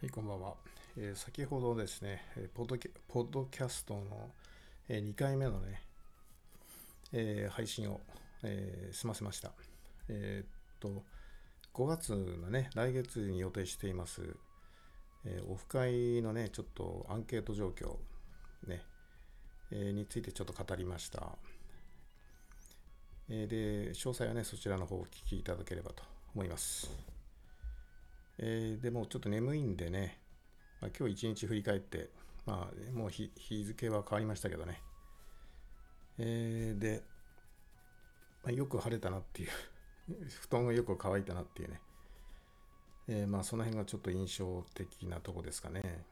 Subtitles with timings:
[0.00, 0.54] はい、こんばんは。
[0.96, 2.22] えー、先ほどですね、
[2.54, 4.30] ポッドキャポッドキャストの、
[4.88, 5.82] えー、2回目のね、
[7.12, 8.00] えー、配信を、
[8.42, 9.52] え済ませました。
[10.08, 11.02] えっと、
[11.74, 14.22] 5月のね、来月に予定しています、
[15.26, 17.98] えオフ会のね、ちょっとアンケート状況、
[18.66, 18.82] ね、
[19.70, 21.36] えについてちょっと語りました。
[23.28, 26.02] えで、詳細はね、そちらの方をお聞きいただければと
[26.34, 27.19] 思います。
[28.42, 30.18] えー、でもちょっと眠いんでね、
[30.80, 32.08] まあ、今日一日振り返って、
[32.46, 33.30] まあ、もう日
[33.64, 34.80] 付は変わりましたけどね。
[36.18, 37.02] えー、で、
[38.42, 39.50] まあ、よく晴れたなっていう
[40.40, 41.80] 布団がよく乾いたなっていうね。
[43.08, 46.06] えー、まあその辺がちょっと印象的なとこですかね。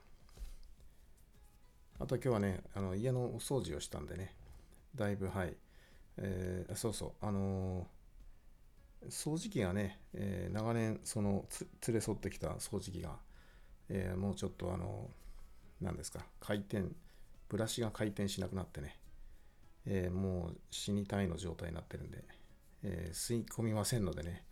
[1.99, 4.37] あと今日はね、あの家のお掃除をしたんでね、
[4.95, 5.57] だいぶはい。
[6.19, 7.98] えー、そうそう、あのー
[9.11, 11.45] 掃除機がね、えー、長年その
[11.87, 13.17] 連れ添ってきた掃除機が、
[13.89, 15.11] えー、もうちょっとあの
[15.81, 16.85] 何ですか回転
[17.49, 18.97] ブラシが回転しなくなってね、
[19.87, 22.23] えー、もう死にたいの状態になってるんで、
[22.83, 24.45] え吸い込みませんのでね、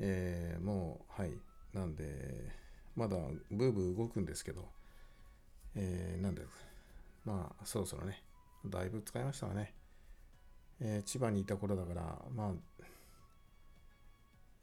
[0.00, 1.32] えもうはい
[1.72, 2.50] なんで
[2.96, 3.16] まだ
[3.50, 4.68] ブーブー動くんですけど、
[5.76, 6.42] えなんで
[7.24, 8.24] まあそろそろね
[8.66, 9.72] だいぶ使いましたわね、
[10.80, 12.52] え千葉にいた頃だからまあ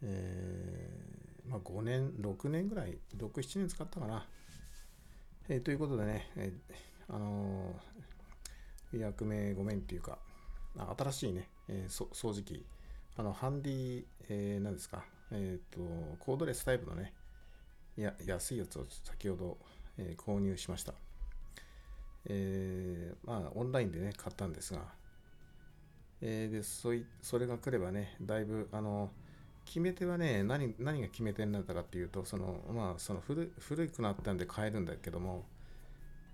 [0.02, 4.28] えー、まあ、5年、6年ぐらい、6、7年使ったかな。
[5.48, 7.80] えー、ということでね、えー、あの、
[8.92, 10.18] 役名ごめんっていうか、
[10.98, 12.66] 新しいね、えー、掃除機、
[13.18, 15.80] あの、ハンディ、えー、何ですか、えっ、と、
[16.20, 17.14] コードレスタイプのね、
[17.96, 19.58] や安いやつを先ほど、
[19.98, 20.94] え購入しました。
[22.26, 24.82] えまあ、オンラインでね、買ったんですが、
[26.22, 29.12] えでそい、それが来ればね、だいぶ、あの
[29.66, 35.46] 決め手はね、何何が決め手になったかっていうと、そのまあ、その古古くなったんで買えるんだけども、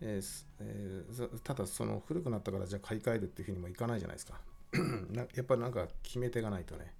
[0.01, 4.39] えーえー、ただその古くなったからじゃあ買い替えるっていうふうにもいかないじゃないですか。
[5.35, 6.93] やっぱりなんか決め手がないとね。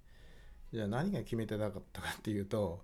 [0.72, 2.80] じゃあ何が決め手だったかっていうと、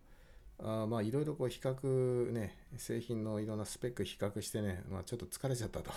[0.61, 5.91] あまあいろいろこう比較ね、製品のいろんなスペック比較してね、まあ、ちょっと疲れちゃったと。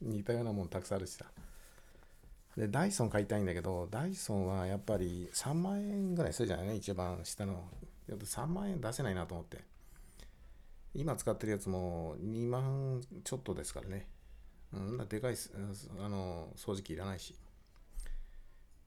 [0.00, 1.24] 似たようなもんたくさんあるしさ。
[2.58, 6.66] で、ダイソン買いたいんだけど、ダイソンはやっぱり3万円ぐらいするじゃない？
[6.66, 7.68] ね、一番下の。
[8.08, 9.58] 3万円出せないなと思って。
[10.92, 14.08] 今使ってるやつも2万ちょっとですからね。
[14.72, 15.34] うん、でかい
[15.98, 17.36] あの掃除機いらないし。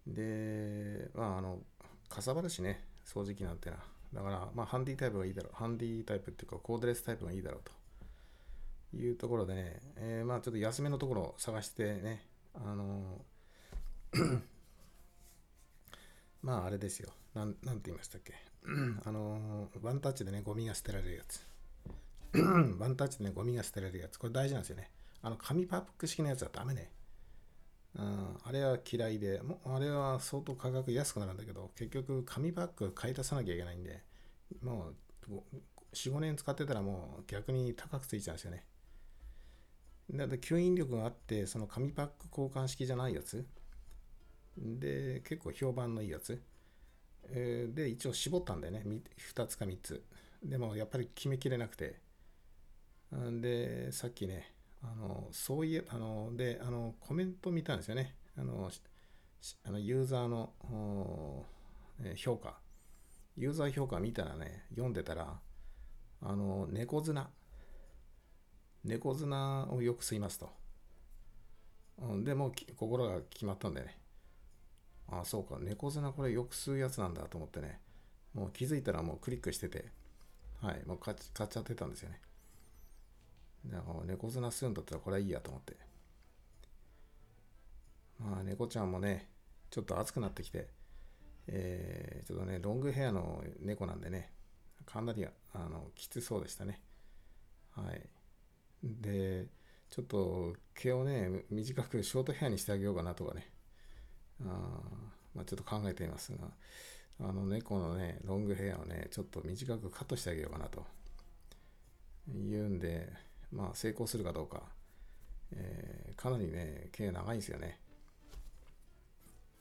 [0.05, 1.59] で、まあ、あの、
[2.09, 3.77] かさばるしね、掃除機なんてな。
[4.13, 5.55] だから、まあ、ハンディタイプがいいだろう。
[5.55, 13.23] ハンディタイプっていうか、コードレスタイプがいいだろうというところでね、えー、まあ、ちょっと安めのところを探してね、あの
[16.41, 17.13] まああれですよ。
[17.33, 18.33] なん、なんて言いましたっけ？
[19.05, 21.45] あのワンタッチでね、ゴミが捨てられるやつ。
[22.79, 24.17] ワンタッチでね、ゴミが捨てられるやつ。
[24.17, 24.89] これ大事なんですよね。
[25.21, 26.91] あの、紙パック式のやつはダメね。
[27.95, 34.01] うん、あれは嫌いで、もあれは相当価格安くなるんだけど、結局紙パック買い足さなきゃいけないんで、
[34.61, 34.93] も
[35.29, 35.43] う
[35.93, 38.65] 4、5年使ってたらもう逆に高くついちゃうんですよね。
[40.13, 43.45] だって吸引力があって、その紙パック交換式じゃないやつ、
[44.57, 46.41] で、結構評判のいいやつ。
[47.29, 48.83] えー、で、一応絞ったんだよね。
[49.33, 50.03] 2つか3つ。
[50.43, 51.99] でも、やっぱり決めきれなくて。
[53.41, 58.15] で、さっきね、あの、そういえ、あの、で、あの、コメント見たんですよね。
[58.35, 58.71] あの、
[59.63, 61.45] あのユーザーの、
[61.99, 62.59] えー、評価。
[63.37, 65.39] ユーザー評価見たらね、読んでたら、
[66.21, 67.29] あの、猫綱。
[68.83, 70.49] 猫綱をよく吸いますと。
[71.99, 74.00] うんでも、心が決まったんだよね。
[75.11, 77.79] あ、そうか、猫砂これよく吸うやつなんだと思ってね、
[78.33, 79.85] もう気づいたらもうクリックしてて、
[80.61, 82.21] はい、もう買っちゃってたんですよね。
[83.67, 85.75] だから猫砂吸うんだったらこれはいいやと思って。
[88.19, 89.29] まあ、猫ちゃんもね、
[89.69, 90.69] ちょっと暑くなってきて、
[91.47, 94.31] えー、ちょっとね、ロングヘアの猫なんでね、
[94.85, 96.81] かなりあのきつそうでしたね。
[97.71, 98.01] はい。
[98.83, 99.47] で、
[99.89, 103.49] ちょっと毛をね、短くショートヘアにしてあげようかなとかね、
[104.47, 105.01] あ
[105.35, 106.47] まあ、ちょっと考えていますが、
[107.19, 110.85] あの猫のね、ロングヘアをね、ちょっと短くカットしてあげようかなと
[112.27, 113.11] 言うんで、
[113.51, 114.63] まあ成功するかどうか、
[115.53, 117.79] えー、かなりね、毛長いんですよね。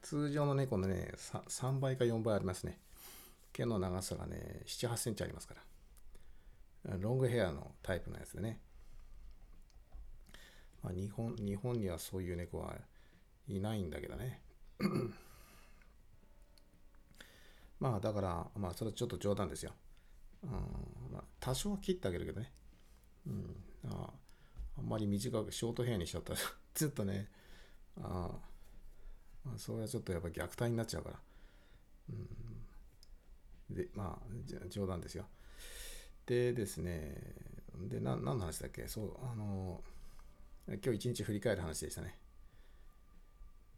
[0.03, 2.79] 通常の猫のね3、3倍か4倍ありますね。
[3.53, 6.97] 毛の長さがね、7、8センチありますから。
[6.99, 8.61] ロングヘアのタイプのやつでね。
[10.83, 12.75] まあ、日本日本にはそういう猫は
[13.49, 14.41] いないんだけどね。
[17.79, 19.73] まあだから、まあそれはちょっと冗談ですよ。
[20.45, 20.51] うん
[21.13, 22.53] まあ、多少は切ってあげるけどね。
[23.27, 23.57] うん
[23.87, 24.11] あ
[24.79, 26.39] あんまり短くショートヘアにしちゃったら
[26.75, 27.29] ちょっとね
[28.01, 28.31] あ
[29.47, 31.21] あそれはちょっとやっぱ虐待になっちゃうから
[32.11, 32.13] う
[33.73, 35.27] んでまあ冗談ですよ
[36.27, 37.35] でですね
[37.89, 38.89] でな何の話だっけ？
[38.89, 39.83] そうあの
[40.69, 42.20] 今日一日振り返る話でしたね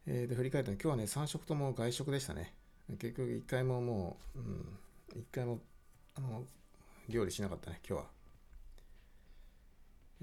[0.06, 2.54] えー、で振り返ったの今日はね3食とも外食でしたね。
[2.98, 4.78] 結局1回ももう、うん、
[5.20, 5.60] 1回も
[6.16, 6.44] あの
[7.08, 8.22] 料理しなかったね今日は。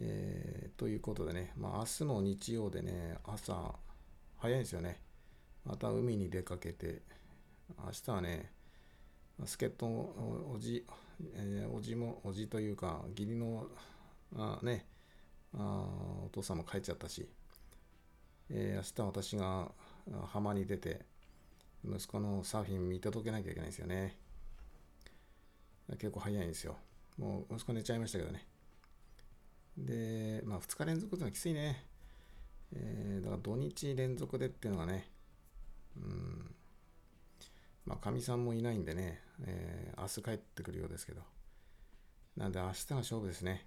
[0.01, 3.75] えー、ということでね、まあ、明日も日曜でね、朝、
[4.37, 5.01] 早いんですよね。
[5.65, 7.01] また海に出かけて、
[7.77, 8.51] 明日はね、
[9.45, 10.85] 助っ人おじ、
[11.35, 13.67] えー、おじも、おじというか、義理の、
[14.37, 14.85] あね、
[15.53, 15.85] あ
[16.25, 17.27] お父さんも帰っちゃったし、
[18.51, 19.71] えー、明日私が
[20.27, 21.05] 浜に出て、
[21.85, 24.17] 息子のサーフィン見届けなきゃいけないんですよね。
[25.91, 26.77] 結構早いんですよ。
[27.17, 28.45] もう息子寝ちゃいましたけどね。
[29.77, 31.85] で、まあ2日連続ってのはきついね。
[32.73, 35.09] えー、だから土日連続でっていうのがね、
[35.97, 36.55] うん、
[37.85, 41.21] まあかみさんもいないんでね、えー、明日帰ってくるようですけど。
[42.39, 43.65] なんで明日が勝負ですね。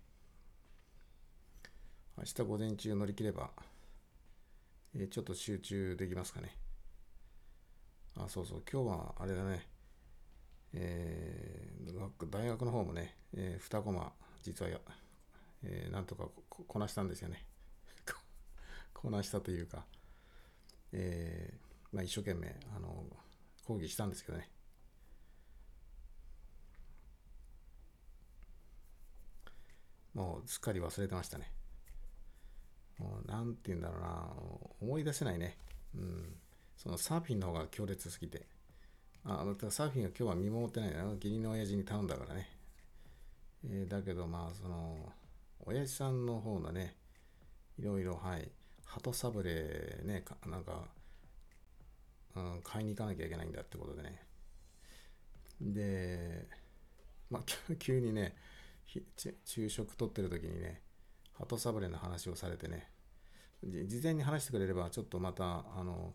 [2.16, 3.50] 明日午前中乗り切れば、
[4.94, 6.56] え、ちょっと集中できますかね。
[8.16, 9.66] あ、そうそう、今日はあれだね、
[10.74, 14.12] えー、大学の方もね、えー、2コマ、
[14.42, 14.78] 実はや、
[15.62, 17.46] えー、なんとかこなしたんですよね。
[18.92, 19.86] こなしたというか、
[20.92, 23.06] えー、まあ、一生懸命あの
[23.64, 24.50] 講義したんですけどね。
[30.14, 31.50] もうすっかり忘れてましたね。
[32.98, 34.32] もうなんて言うんだろうな、
[34.80, 35.56] 思い出せないね。
[35.94, 36.36] うん。
[36.76, 38.46] そのサーフィンの方が強烈すぎて。
[39.24, 41.04] あ、またサーフィンは今日は見守ってないな。
[41.14, 42.48] 義理の親父に頼んだからね。
[43.64, 45.12] えー、だけどまあ、その、
[45.64, 46.96] 親父さんの方のね、
[47.78, 48.50] いろいろ、はい、
[48.84, 50.88] 鳩サブレーね、なんか、
[52.34, 54.22] うん、買いに行かなきゃいけないんだってことでね。
[55.60, 56.48] で、
[57.30, 57.42] まあ、
[57.78, 58.34] 急にね、
[59.44, 60.82] 昼食取ってる時にね、
[61.42, 62.88] 鳩サブレの話をされてね、
[63.86, 66.14] 事前に話してくれれば、ちょっとまた、あの、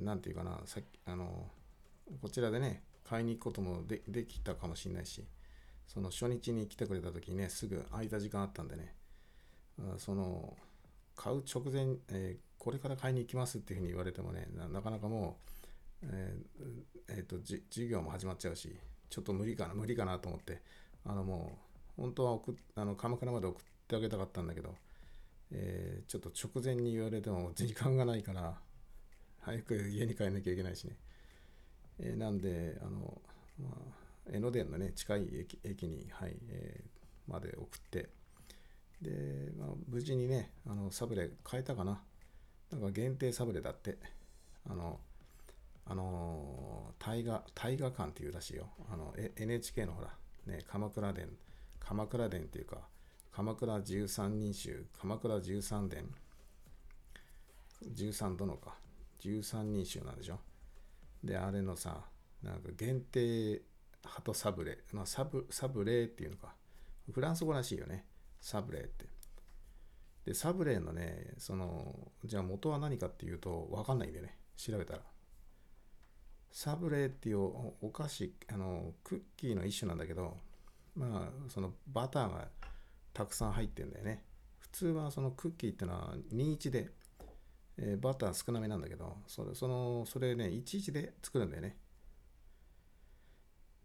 [0.00, 1.50] なんていうかな、さっきあの、
[2.20, 5.24] こちらでね、買いに行くこともでできたかもしれないし、
[5.86, 8.94] その初日に来てくれた時にね、すぐ空いた時間あったんでね、
[9.96, 10.56] その、
[11.16, 15.38] 買う直前、えー、これから買いに行きますっていうふうに言われてもね、なかなかも
[16.02, 20.60] う、えー、えー、と、授業も始まっちゃうし、ちょっと無理かな、無理かなと思って、
[21.04, 21.58] あのも
[21.98, 24.74] う、本当は送あの鎌倉まで送ってあげたかったんだけど、
[25.50, 28.54] えー、ちょっと直前に言われても時間がないから、
[29.40, 30.96] 早く家に帰んなきゃいけないしね。
[31.98, 33.18] えー、なんで、あの、
[33.58, 33.74] まあ、
[34.30, 38.10] 江ノ電のね、近い駅駅に、はい、えー、まで送って、
[39.00, 42.02] で、まあ、無事にね、あの、サブレ変えたかな。
[42.70, 43.96] なんか限定サブレだって、
[44.68, 45.00] あの、
[45.86, 48.68] あの、大河、大河館っていうらしいよ。
[48.92, 50.14] あの、NHK のほら、
[50.46, 51.28] ね、鎌倉殿、
[51.80, 52.86] 鎌倉殿っていうか、
[53.38, 56.08] 鎌倉13人衆、鎌倉13殿、
[57.94, 58.74] 13殿か、
[59.20, 60.40] 13人衆なんでしょ。
[61.22, 62.02] で、あれのさ、
[62.42, 63.62] なんか限定
[64.04, 66.56] ハトサブレ、まあ、サブサブレーっていうのか。
[67.12, 68.06] フランス語らしいよね。
[68.40, 69.06] サブレーって。
[70.24, 74.36] で、サブレーのね、その、じゃあ元は何かっていうと、わかんないんだよね。
[74.56, 75.02] 調べたら。
[76.50, 80.36] サブレーっていうお菓子、あの、クッキーの一種なんだけど、
[80.96, 82.48] まあ、そのバターが
[83.12, 84.24] たくさん入ってんだよね。
[84.58, 86.90] 普通はそのクッキーってのは21で、
[87.78, 91.76] えー、バター少なめなんだけど、それ、その、それね、11で作るんだよね。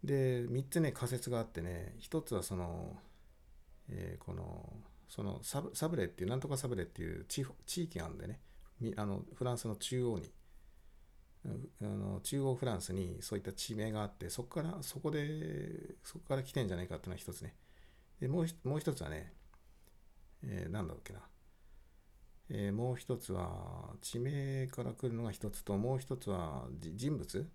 [0.03, 2.97] で3つね仮説があってね1つはその、
[3.89, 4.69] えー、この
[5.07, 8.39] そのサブサブレっていうなんとかサブレっていう地地域があるんでね
[8.97, 10.31] あのフランスの中央に
[11.81, 17.53] あの中央フランスにそういった地名があってそこからそこでそこから来てんじゃないかっていうのは一つね
[18.19, 19.33] でもうもう一つはね、
[20.43, 21.19] えー、なんだっけな、
[22.49, 27.49] えー、もう一つは地名から来るのが一つともう一つは人物？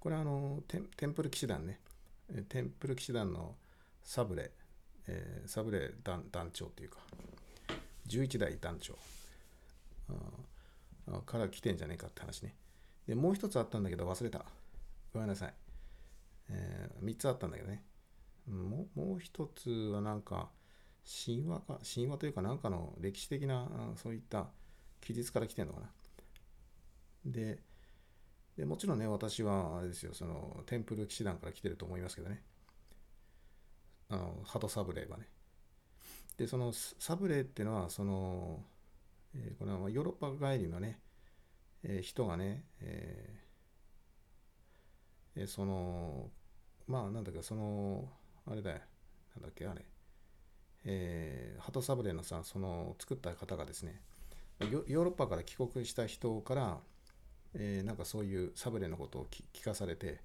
[0.00, 1.80] これはあのテンテンプル騎士団ね、
[2.48, 3.56] テンプル騎士団の
[4.02, 4.52] サブレ、
[5.08, 6.98] えー、サブレ団団長というか、
[8.06, 8.96] 11代団長
[11.26, 12.54] から来てんじゃねえかって話ね。
[13.06, 14.44] で、もう一つあったんだけど忘れた。
[15.12, 15.54] ごめんなさい。
[16.50, 17.82] えー、3つあったんだけどね。
[18.48, 20.50] もうもう一つはなんか、
[21.26, 24.48] 神話か、神話というかなんかの歴史的なそういった
[25.00, 25.90] 記述から来てんのかな。
[27.24, 27.62] で、
[28.56, 32.42] でもちろんね、私はあれですよ、そのテンプル騎士団から来てると思いますけどね。
[34.10, 35.28] あの、ハトサブレーはね。
[36.36, 38.64] で、そのサブレーっていうのは、その、
[39.34, 41.00] えー、これはヨーロッパ帰りのね、
[41.82, 46.30] えー、人がね、えー、その、
[46.86, 48.08] まあなんだっけ、その、
[48.50, 48.78] あれだよ、
[49.36, 49.84] なんだっけ、あれ、
[50.84, 54.00] えー、ハトサブレのさ、その作った方がですね、
[54.60, 56.78] ヨーロッパから帰国した人から、
[57.54, 60.20] えー、なんかそういうサブレのことを聞かされて、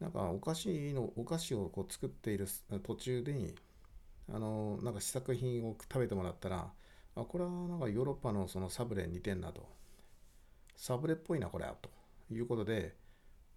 [0.00, 2.46] なんかお菓子の、お菓子をこう作っている
[2.82, 3.54] 途中で、
[4.32, 6.70] あの、なんか試作品を食べてもらったら、
[7.16, 9.68] あ、これはなんかヨーロッパのそのサブレに似てんなと。
[10.76, 11.90] サブレっぽいな、これは、と
[12.32, 12.94] いうことで、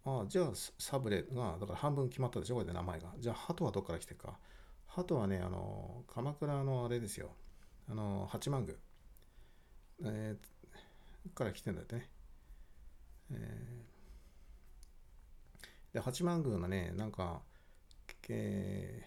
[0.03, 3.13] あじゃあサブレが、だから半分決まったでしょ、これで名前が。
[3.19, 4.37] じゃあ、ハトはどっから来てるか。
[4.87, 7.31] ハトはね、あの、鎌倉のあれですよ。
[7.89, 8.75] あの、八幡宮。
[10.03, 12.09] えー、から来てんだってね。
[13.31, 17.41] えー、で、八幡宮のね、なんか、
[18.33, 19.05] え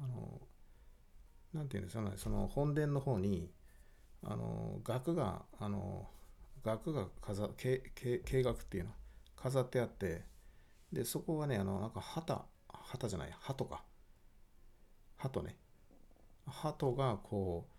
[0.00, 0.40] ー、あの、
[1.54, 3.50] なんていうんですかね、その本殿の方に、
[4.24, 6.08] あの、額が、あの、
[6.64, 7.82] 額が飾、計
[8.42, 8.90] 額っていうの、
[9.42, 10.24] 飾ってあって、
[10.92, 13.84] で、そこはね、あの、なんか旗、旗じゃない、鳩か。
[15.16, 15.56] 鳩ね。
[16.46, 17.72] 鳩がこう、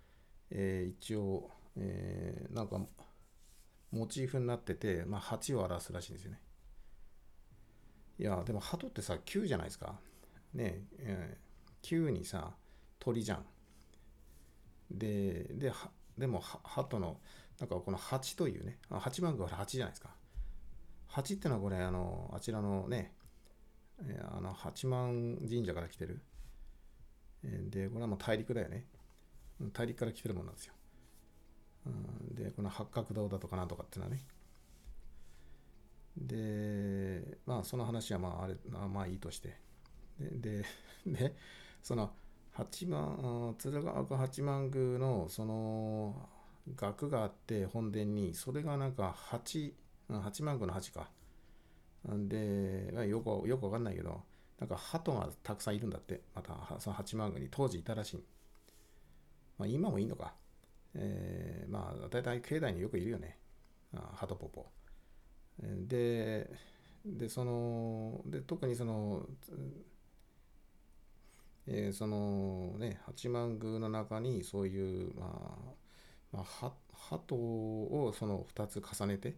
[0.50, 2.80] えー、一応、えー、なんか、
[3.92, 6.40] モチーフになってて、まあ、8を表すらしいんですよね。
[8.20, 10.00] いや、でも鳩ってさ、9じゃないですか。
[10.54, 12.54] ねえ、ー、9にさ、
[13.00, 13.46] 鳥じゃん。
[14.90, 15.74] で、で、
[16.18, 17.20] でも、鳩の、
[17.60, 20.10] なんかこの8というね、8番が8じゃないですか。
[21.12, 23.14] 8ってのはこれ、あの、あちらのね、
[24.32, 26.22] あの、八幡神社から来てる。
[27.44, 28.86] で、これはもう大陸だよね。
[29.74, 30.74] 大陸から来てるもんなんですよ。
[32.32, 34.26] で、この八角堂だとかなんとかってのはね。
[36.18, 39.58] で、まあ、その話はまあ、あれ、まあいいとして。
[40.20, 40.66] で、で、
[41.06, 41.36] で
[41.82, 42.14] その、
[42.52, 46.30] 八幡、鶴岡八幡宮の、その、
[46.76, 49.74] 額があって本殿に、それがなんか八、
[50.20, 51.10] 八幡宮の八か。
[52.06, 54.22] で、よく、よくわかんないけど、
[54.60, 58.24] なんか鳩がたくさんいるんだって、また、その八幡宮に当時いたらしい。
[59.58, 60.34] まあ今もいいのか。
[60.94, 63.38] えー、まあ大体境内によくいるよね。
[64.14, 64.68] ハトポポ。
[65.60, 66.50] で、
[67.06, 69.26] で、その、で、特にその、
[71.68, 75.58] えー、そのね、八幡宮の中にそういう、ま
[76.34, 79.36] あ、まあ、鳩をその2つ重ねて、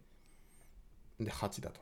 [1.24, 1.80] で、8だと。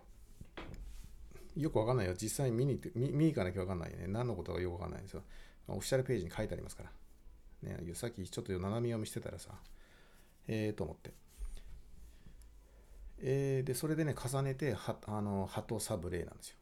[1.57, 2.15] よくわかんないよ。
[2.15, 4.07] 実際に見に見見に行かなきゃわかんないね。
[4.07, 5.23] 何のことかよくわかんないんですよ。
[5.69, 6.91] オフィシャルページに書いてありますから。
[7.63, 9.51] ね、さっきちょっと斜め読みしてたらさ、
[10.49, 11.13] ええー、と思って。
[13.19, 16.57] えー、で、それでね、重ねて、はあの、ハトサブレーなんですよ。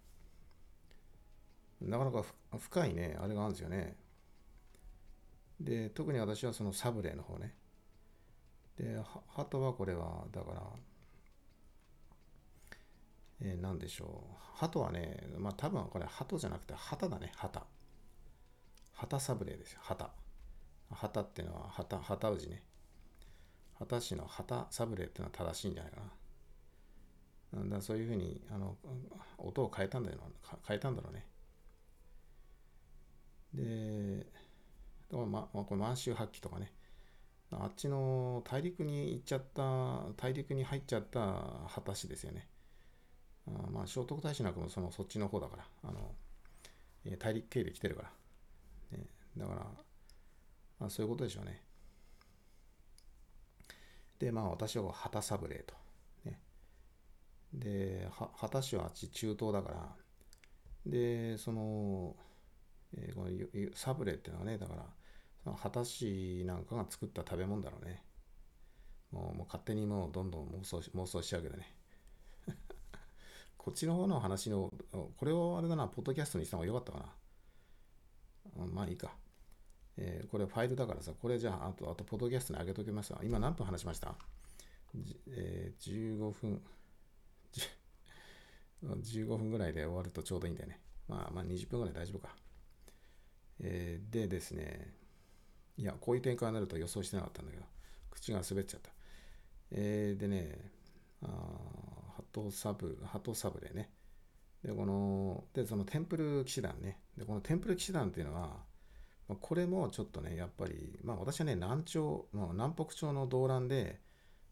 [1.82, 2.24] なかなか
[2.58, 3.96] 深いね、あれがあるんですよね。
[5.58, 7.54] で、特に私はそのサブレーの方ね。
[8.76, 10.62] で、ハトはこれは、だから、
[13.42, 14.36] えー、何でしょう。
[14.56, 17.64] ハトはね、まあ多分これハトじゃなくて旗だね、旗。
[18.92, 20.10] 旗サブレーですよ、旗。
[20.90, 22.62] 旗っていうのは旗、旗氏ね。
[23.78, 26.12] 旗氏の旗サブレーっていうのは正しいんじゃないかな。
[27.52, 28.76] だそういうふうにあの
[29.38, 30.18] 音を変えたんだよ
[30.68, 31.26] 変えたんだろうね。
[33.54, 34.26] で、
[35.10, 36.72] だからま、これ満州発揮とかね、
[37.50, 42.46] あっちの大陸に行っちゃった、大陸に入っちゃった旗氏ですよね。
[43.66, 46.14] あまあ、聖徳太子なんかもそのそっちの方だから、あの
[47.18, 48.10] 大陸系で来てるから。
[48.98, 49.60] ね、だから、
[50.78, 51.62] まあ、そういうことでしょうね。
[54.18, 55.74] で、まあ私は旗サブレーと。
[56.24, 56.38] ね、
[57.54, 59.96] で、旗氏はあっち中東だから、
[60.86, 62.14] で、その、
[62.96, 64.86] えー、このサブレっていうのはね、だから、
[65.42, 68.04] その旗氏なんかが作った食べ物だろうね。
[69.10, 71.74] もうもう勝手にもうどんどん妄想妄想しちゃうけどね。
[73.62, 77.12] こっちの方の話の、これをあれだな、ポッドキャストにした方がよかったか
[78.56, 78.66] な。
[78.72, 79.12] まあいいか。
[79.98, 83.20] えー、これファイルだからさ、これじゃあ、あと、あと、ポッドキャストに上げときますわ。
[83.22, 84.14] 今何分話しました？
[85.28, 86.62] えー、15分、
[88.82, 90.80] 15分ぐらいで終わるとちょうどいいんだよね。
[91.06, 92.34] まあ、まあ、20分ぐらい大丈夫か。
[93.60, 94.94] えー、でですね、
[95.76, 97.64] いや、こういう展開になると予想してなかったんだけど、
[98.10, 98.90] 口が滑っちゃった。
[99.72, 100.70] えー、でね、
[101.22, 101.26] あ
[102.30, 103.90] ハトサブ、ハトサブでね。
[104.62, 107.00] で、この、で、そのテンプル騎士団ね。
[107.16, 108.58] で、このテンプル騎士団っていうのは、
[109.40, 114.00] これもちょっとね、やっぱり、まあ私はね、南朝、まあ、南北朝の動乱で、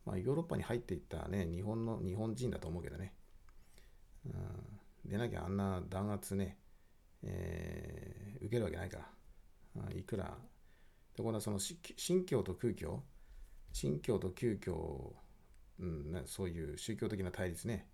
[0.04, 3.14] まあヨーロッパに入っていったね、日本の、日本人だと思うけどね。
[4.26, 6.58] うん、でなきゃあんな弾圧ね、
[7.22, 9.08] えー、受けるわけないから。
[9.94, 10.36] いくら、
[11.16, 13.02] で、これはその新教と空教、
[13.72, 15.14] 新教と旧教、
[15.80, 17.86] うんね、そういう宗教的な対立ね。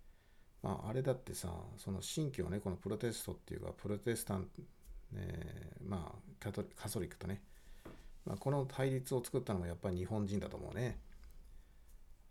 [0.62, 4.62] まあ、あれだってさ、その新教ね、このプロテストっていうか、プロテスタント、
[5.12, 7.42] ね、まあカト、カソリックとね、
[8.24, 10.98] まあ、この対立を作ったのもやっぱり日本人だと思うね。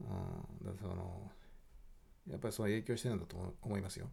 [0.02, 1.32] うん、だその
[2.30, 4.10] やっぱりその影響してるんだと思いますよ。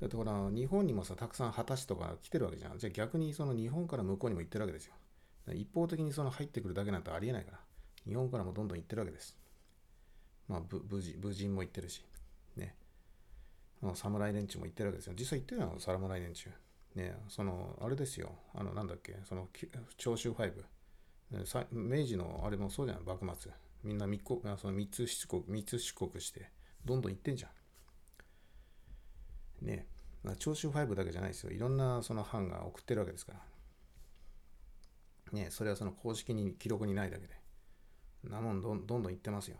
[0.00, 2.78] だってほら、日本にもさ、たくさん果たしとか来てるわけじゃん。
[2.78, 4.94] じゃあ逆にその日本から向こうにも行ってるわけですよ。
[5.54, 7.60] 一方的にその入ってくるだけなんてありえないから、
[8.06, 9.36] 日本からもどんどん行ってるわけです。
[10.48, 12.04] まあ、無事、無人も行ってるし、
[12.56, 12.74] ね。
[13.82, 15.14] あの侍連中も行ってるわけですよ。
[15.18, 16.50] 実際行ってるの侍連中。
[16.94, 18.32] ね、その、あれですよ。
[18.54, 19.48] あの、なんだっけ、その、
[19.98, 20.64] 長州ファイブ。
[21.72, 23.52] 明治のあれもそうじゃん、幕末。
[23.82, 26.50] みんな密国その3つ出国、3つ出国して、
[26.84, 27.48] どんどん行ってんじゃ
[29.62, 29.66] ん。
[29.66, 29.86] ね
[30.38, 31.52] 長州ファイブだけじゃないですよ。
[31.52, 33.34] いろんなその藩が送ってるわけですか
[35.32, 35.38] ら。
[35.38, 37.34] ね、それはその公式に記録にないだけで。
[38.24, 39.58] なもんどんどんどん言ってますよ。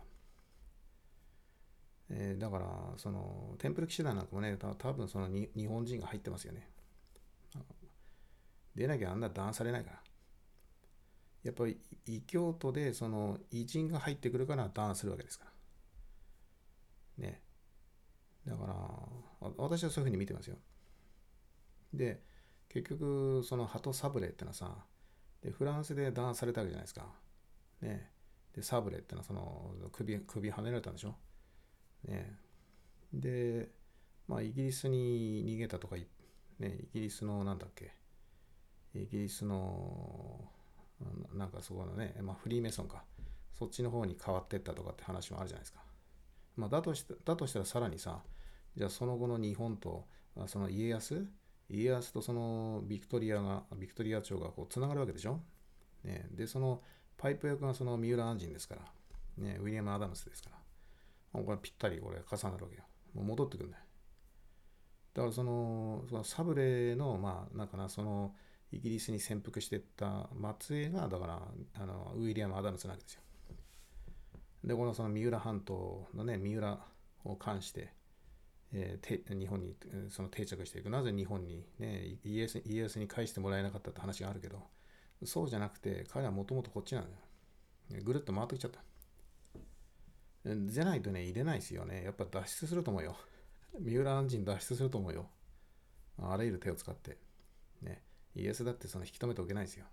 [2.09, 6.69] えー、だから、その、テンプル騎士団なんかもね、た多分そのに日本人が入ってますよね。
[8.75, 10.01] 出なきゃあんな弾されないから。
[11.43, 15.45] やっぱり異教徒でその偉人が入ってくるから弾するわけですか
[17.17, 17.27] ら。
[17.27, 17.41] ね。
[18.45, 18.65] だか
[19.41, 20.57] ら、私はそういうふうに見てますよ。
[21.93, 22.21] で、
[22.69, 24.85] 結局、そのハトサブレってのはさ、
[25.41, 27.13] で、フランスで弾されたわけじゃないですか。
[27.81, 28.11] ね。
[28.53, 31.15] で、サブレってのはその首、首はねられたんでしょ。
[32.05, 32.37] ね。
[33.13, 33.69] で、
[34.27, 36.05] まあ、イギリスに逃げたとか、ね、
[36.59, 37.93] イギリスのなんだっけ、
[38.93, 40.51] イギリスの、
[41.33, 43.03] なんかそこのね、まあ、フリーメソンか。
[43.57, 45.79] そっちの方に変わってったとかって話もあるじゃないですか。
[46.55, 48.21] まあ、だとしだとしたらさらにさ、
[48.75, 50.05] じゃあその後の日本と、
[50.45, 51.25] その家康
[51.69, 55.39] 家康とそのビクトリアが、ビクトリア朝がこうつながるわけでしょ？
[56.03, 56.83] ね、で、その
[57.17, 58.81] パイプ役がその三浦安人ですから、
[59.37, 60.56] ね、ウィリアム・アダムスですから、
[61.43, 62.83] これぴったりこれ重なるわけよ。
[63.13, 63.83] もう戻ってくるんだよ。
[65.13, 68.35] だからその、そのサブレの、まあ、なんかな、その、
[68.71, 71.41] イギリスに潜伏してった末裔が、だから、
[71.73, 73.21] あの、ウィリアム・アダムスなわけですよ。
[74.63, 76.79] で、このその三浦半島のね、三浦
[77.23, 77.93] を関して、
[78.73, 79.75] えー、日本に
[80.09, 80.89] その定着していく。
[80.89, 84.61] なぜ日本に、ね、イエスイエスに返してもらえなかったって話があるけど、
[85.23, 87.09] そうじゃなくて、彼はもともとこっちなんだ
[87.97, 88.03] よ。
[88.03, 88.81] ぐるっと回ってきちゃった。
[90.67, 92.03] じゃないとね、入れないですよね。
[92.03, 93.15] やっぱ脱出すると思うよ。
[93.79, 95.29] 三浦安人脱出すると思うよ。
[96.21, 97.17] あらゆる手を使って。
[97.81, 98.01] ね。
[98.35, 99.85] イエスだってその引き止めておけないですよ。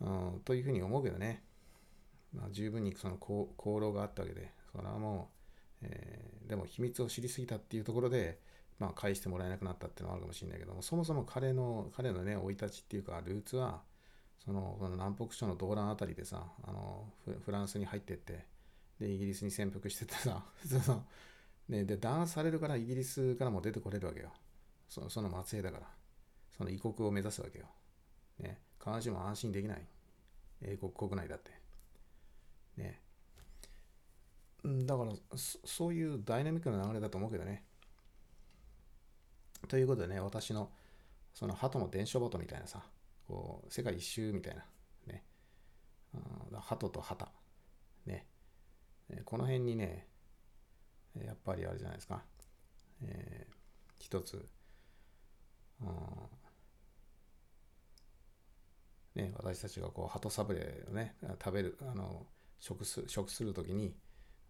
[0.00, 1.44] うん、というふうに思うけどね。
[2.32, 5.30] まあ、十分にその功労があったわけで、それはも
[5.82, 8.40] う、えー、でも秘密を知りすぎたっていうところで、
[8.78, 13.82] まあ、返してもらえなくなったっていうのはあるかもしれないけども、そもそも彼の、彼のね、生い立ちっていうか、ルーツは、
[14.44, 17.12] その、南北朝の動乱あたりでさ、あの
[17.44, 18.46] フランスに入ってって、
[18.98, 20.44] で、イギリスに潜伏しててさ、
[20.84, 21.06] その、
[21.68, 24.32] ね、で、弾圧されるからイギリスからも出てこれるわけよ。
[24.88, 26.00] そのその末裔だから。
[26.56, 27.66] その異国を目指すわけよ。
[28.38, 29.86] ね、必ずしも安心できない。
[30.62, 31.50] 英国国内だって。
[32.76, 33.00] ね。
[34.64, 37.64] だからそういうダイナミックな流れだと思うけどね。
[39.68, 40.70] ということでね、私の
[41.32, 42.84] その鳩の伝書ボトみたいなさ、
[43.30, 44.64] こう世界一周みたいな、
[45.06, 45.22] ね、
[46.52, 47.30] 鳩と旗、
[48.04, 48.26] ね、
[49.24, 50.08] この辺にね、
[51.16, 52.22] やっぱりあれじゃないですか、
[53.04, 53.54] えー、
[54.00, 54.44] 一つ、
[59.14, 62.26] ね、私たちがこう鳩サブレをね、食べる、あの
[62.58, 63.94] 食す食するときに、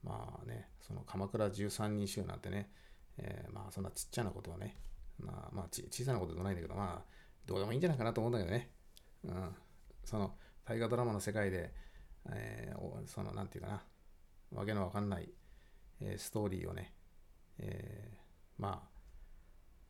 [0.03, 2.71] まあね、その鎌倉13人衆なんてね、
[3.19, 4.79] えー、まあそんなちっちゃなことはね、
[5.19, 8.71] まあまあ小さなことでもないんだけど、まあどうでもいいんじゃないかなと思うんだけどね。
[9.25, 9.55] うん。
[10.05, 11.73] その大河ドラマの世界で、
[12.31, 13.83] えー、そのなんていうかな、
[14.53, 15.29] わけのわかんない、
[16.01, 16.95] えー、ストーリーをね、
[17.59, 18.89] えー、まあ、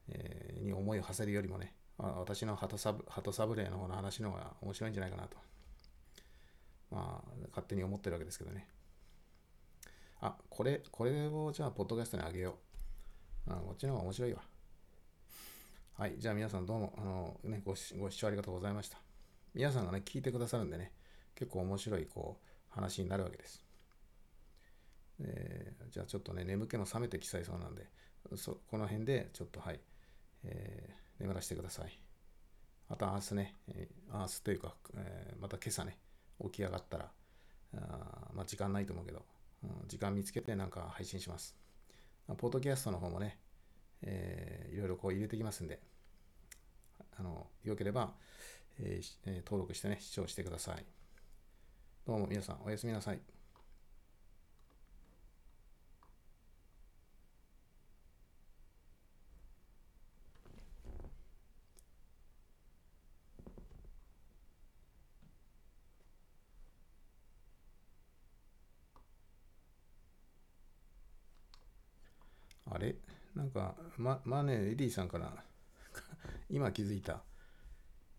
[0.08, 5.36] えー、に思いを馳せるよりもね、私のハトサブハトサブレーの方の話の方が面白いんじゃないかなと、
[6.90, 8.66] まあ、勝手に思ってるわけですけどね。
[10.20, 12.56] あ、これ、これをじゃあ、ポッドキャストにあげよ
[13.48, 13.52] う。
[13.52, 14.42] あこっちの方が面白いわ。
[16.00, 16.14] はい。
[16.16, 18.96] じゃあ皆さんどうも、あの、ね、ごご視聴ありがとうございました。
[19.52, 20.92] 皆さんがね、聞いてくださるんでね、
[21.34, 23.62] 結構面白い、こう、話になるわけです。
[25.20, 27.86] えー、じゃあちょっとね、眠気も覚めてきちゃいそうなんで、
[28.36, 29.80] そこの辺でちょっとはい、
[30.44, 32.00] えー、眠らせてください。
[32.88, 35.98] また明日ね、えー、明日というか、えー、また今朝ね、
[36.42, 37.10] 起き上がったら、
[37.76, 39.22] あまあ時間ないと思うけど、
[39.64, 41.54] うん時間見つけてなんか配信します。
[42.38, 43.38] ポッドキャストの方もね、
[44.00, 45.89] えー、いろいろこう入れてきますんで、
[47.20, 48.14] あの、よければ、
[48.78, 50.84] えーえー、登録してね、視聴してください。
[52.06, 53.20] どうも皆さん、おやすみなさい。
[72.72, 72.94] あれ？
[73.34, 75.44] なんか、ま、まあね、エディさんから
[76.50, 77.22] 今気づいた。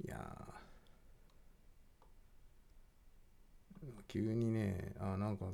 [0.04, 0.62] いや
[4.08, 5.45] 急にね、あ、なんか、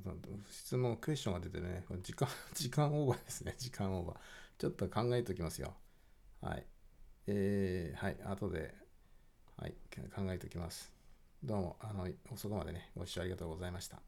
[0.50, 4.18] 質問、クエスチョンが出てるね、時間、 時間オーバーですね、時間オーバー。
[4.58, 5.76] ちょっと考えておきますよ。
[6.42, 6.66] はい。
[7.28, 8.76] えー、はい、後で、
[9.58, 9.76] はい、
[10.16, 10.92] 考えておきます。
[11.44, 14.07] どうも、あの、遅くまでね、ご視聴ありがとうございました。